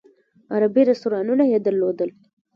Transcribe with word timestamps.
عربي 0.53 0.83
رستورانونه 0.89 1.43
یې 1.51 1.57
درلودل. 1.65 2.09